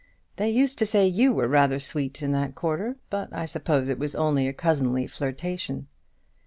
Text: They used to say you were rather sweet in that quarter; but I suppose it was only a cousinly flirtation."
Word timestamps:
They 0.37 0.49
used 0.49 0.79
to 0.79 0.87
say 0.87 1.05
you 1.05 1.31
were 1.31 1.47
rather 1.47 1.77
sweet 1.77 2.23
in 2.23 2.31
that 2.31 2.55
quarter; 2.55 2.95
but 3.11 3.31
I 3.31 3.45
suppose 3.45 3.87
it 3.87 3.99
was 3.99 4.15
only 4.15 4.47
a 4.47 4.51
cousinly 4.51 5.05
flirtation." 5.05 5.89